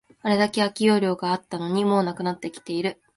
[0.23, 2.99] あれだけ空き容量があったのに、もうなくなっている